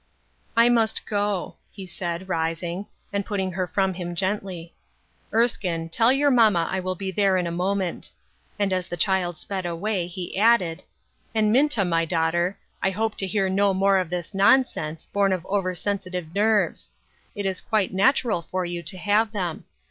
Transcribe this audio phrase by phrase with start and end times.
[0.57, 4.73] "I must go," he said, rising, and putting her from him gently;"
[5.31, 8.11] Erskine, tell your mamma I will be there in a moment;"
[8.57, 10.81] and as the child sped away, he added:"
[11.35, 15.45] And, Minta, my daughter, I hope to hear no more of this nonsense, born of
[15.45, 16.89] over sensitive nerves;
[17.35, 19.65] it is quite natural for you to have them.